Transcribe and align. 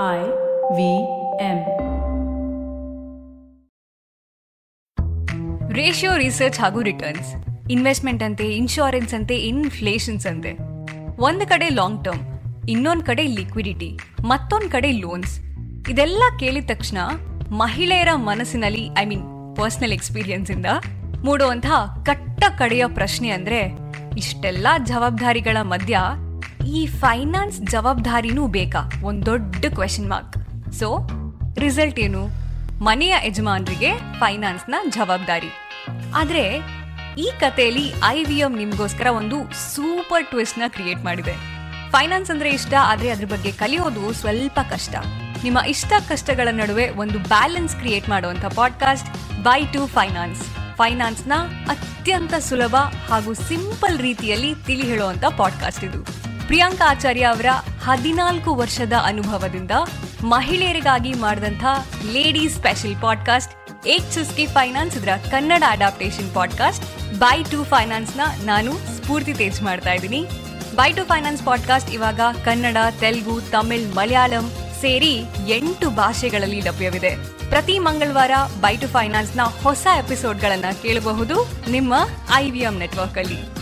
I 0.00 0.20
V 0.76 0.80
M. 1.40 1.58
Ratio 5.72 6.16
research 6.16 6.60
ಹಾಗೂ 6.60 6.82
returns 6.82 7.30
investment 7.70 8.22
ಅಂತೆ 8.22 8.44
insurance 8.52 9.14
ಅಂತೆ 9.14 9.36
ಇನ್ಫ್ಲೇಷನ್ಸ್ 9.36 10.26
ಅಂತೆ 10.26 10.52
ಒಂದು 11.22 11.48
ಕಡೆ 11.48 11.68
ಲಾಂಗ್ 11.68 12.04
ಟರ್ಮ್ 12.04 12.22
ಇನ್ನೊಂದು 12.68 13.04
ಕಡೆ 13.04 13.26
ಲಿಕ್ವಿಡಿಟಿ 13.26 13.90
ಮತ್ತೊಂದು 14.26 14.70
ಕಡೆ 14.70 14.92
ಲೋನ್ಸ್ 14.92 15.34
ಇದೆಲ್ಲ 15.88 16.22
ಕೇಳಿದ 16.40 16.64
ತಕ್ಷಣ 16.68 16.98
ಮಹಿಳೆಯರ 17.56 18.08
ಮನಸ್ಸಿನಲ್ಲಿ 18.14 18.90
ಐ 18.98 19.04
ಮೀನ್ 19.04 19.26
ಪರ್ಸನಲ್ 19.56 19.92
ಎಕ್ಸ್ಪೀರಿಯನ್ಸ್ 19.92 20.50
ಇಂದ 20.50 20.66
ಮೂಡುವಂತಹ 21.24 22.02
ಕಟ್ಟ 22.06 22.44
ಕಡೆಯ 22.58 22.86
ಪ್ರಶ್ನೆ 22.86 23.30
ಅಂದ್ರೆ, 23.30 23.60
ಇಷ್ಟೆಲ್ಲ 24.18 24.66
ಜವಾಬ್ದಾರಿಗಳ 24.84 25.56
ಮಧ್ಯ 25.62 25.96
ಈ 26.66 26.86
ಫೈನಾನ್ಸ್ 26.86 27.60
ಜವಾಬ್ದಾರಿನೂ 27.60 28.46
ಬೇಕಾ? 28.46 28.92
ಒಂದು 29.04 29.26
ದೊಡ್ಡ 29.26 29.64
ಕ್ವೆಶನ್ 29.74 30.10
ಮಾರ್ಕ್ 30.10 30.72
ಸೊ 30.72 31.10
ರಿಸಲ್ಟ್ 31.58 31.98
ಏನು? 31.98 32.28
ಮನೆಯ 32.84 33.16
ಯಜಮಾನರಿಗೆ 33.26 33.92
ಫೈನಾನ್ಸ್ನ 34.20 34.74
ಜವಾಬ್ದಾರಿ. 34.88 35.48
ಆದರೆ, 36.14 36.60
ಈ 37.18 37.32
ಕಥೆಯಲ್ಲಿ 37.40 37.92
ಐ 38.06 38.24
ವಿ 38.24 38.38
ಎಂ 38.38 38.58
ನಿಮಗೋಸ್ಕರ 38.58 39.06
ಒಂದು 39.06 39.52
ಸೂಪರ್ 39.74 40.26
ಟ್ವಿಸ್ಟ್ನ 40.26 40.62
ಕ್ರಿಯೇಟ್ 40.68 41.04
ಮಾಡಿದೆ. 41.04 41.32
ಫೈನಾನ್ಸ್ 41.90 42.30
ಅಂದರೆ 42.30 42.50
ಇಷ್ಟ, 42.50 42.74
ಆದರೆ 42.80 43.10
ಅದ್ರ 43.10 43.24
ಬಗ್ಗೆ 43.24 43.52
ಕಲಿಯೋದು 43.52 44.12
ಸ್ವಲ್ಪ 44.12 44.60
ಕಷ್ಟ. 44.70 44.94
ನಿಮ್ಮ 45.44 45.58
ಇಷ್ಟ 45.58 45.92
ಕಷ್ಟಗಳ 46.08 46.48
ನಡುವೆ 46.50 46.88
ಒಂದು 46.88 47.18
ಬ್ಯಾಲೆನ್ಸ್ 47.18 47.76
ಕ್ರಿಯೇಟ್ 47.76 48.08
ಮಾಡುವಂಥ 48.08 48.44
ಪಾಡ್ಕಾಸ್ಟ್ 48.44 49.40
ಬೈ 49.42 49.64
ಟು 49.64 49.86
ಫೈನಾನ್ಸ್ 49.86 50.40
ಫೈನಾನ್ಸ್ನ 50.76 51.32
ಅತ್ಯಂತ 51.68 52.34
ಸುಲಭ 52.34 52.76
ಹಾಗೂ 53.08 53.34
ಸಿಂಪಲ್ 53.34 53.98
ರೀತಿಯಲ್ಲಿ 53.98 54.54
ತಿಳಿ 54.54 54.82
ಹೇಳುವಂಥ 54.82 55.24
ಪಾಡ್ಕಾಸ್ಟ್ 55.24 55.84
ಇದು. 55.84 56.21
ಪ್ರಿಯಾಂಕಾ 56.46 56.90
ಆಚಾರ್ಯ 56.90 57.22
ಅವರ 57.22 57.46
ಹದಿನಾಲ್ಕು 57.84 58.54
ವರ್ಷದ 58.54 58.92
ಅನುಭವದಿಂದ 59.04 59.70
ಮಹಿಳೆಯರಿಗಾಗಿ 60.24 61.12
ಮಾಡಿದಂಥ 61.14 61.64
lady 62.12 62.48
special 62.48 62.96
podcast 63.00 63.86
Ek 63.86 64.12
Chuski 64.12 64.46
finance 64.46 64.96
ಇದರ 64.96 65.08
Kannada 65.30 65.62
adaptation 65.68 66.34
podcast 66.34 66.84
by 67.18 67.42
two 67.50 67.64
ಫೈನಾನ್ಸ್ನ 67.64 68.20
ನಾನು 68.44 68.72
ಸ್ಫೂರ್ತಿ 68.72 69.34
ತೇಜ್ 69.34 69.62
ಮಾಡ್ತಾ 69.62 69.92
ಇದ್ದೀನಿ. 69.92 70.24
ಬೈ 70.74 70.92
ಟು 70.92 71.04
ಫೈನಾನ್ಸ್ 71.04 71.42
ಪಾಡ್ಕಾಸ್ಟ್ 71.42 71.90
ಇವಾಗ 71.90 72.20
ಕನ್ನಡ, 72.44 72.76
ತೆಲುಗು, 73.00 73.40
ತಮಿಳ್, 73.40 73.94
ಮಲಯಾಳಂ 73.94 74.52
ಸೇರಿ 74.80 75.14
ಎಂಟು 75.48 75.90
ಭಾಷೆಗಳಲ್ಲಿ 75.90 76.60
ಲಭ್ಯವಿದೆ. 76.60 77.10
ಪ್ರತಿ 77.48 77.78
ಮಂಗಳವಾರ 77.78 78.30
ಬೈ 78.60 78.76
ಟು 78.76 78.88
ಫೈನಾನ್ಸ್ನ 78.88 79.40
ಹೊಸ 79.62 79.86
ಎಪಿಸೋಡ್ಗಳನ್ನು 79.98 80.82
ಕೇಳಬಹುದು 80.82 81.36
ನಿಮ್ಮ 81.70 81.94
ಐ 82.34 82.50
ವಿ 82.50 82.58
ಎಂ 82.58 82.78
ನೆಟ್ವರ್ಕ್ 82.78 83.18
ಅಲ್ಲಿ 83.18 83.61